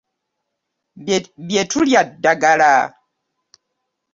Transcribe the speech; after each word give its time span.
Bye 1.47 1.61
tulya 1.69 2.01
ddagala. 2.21 2.71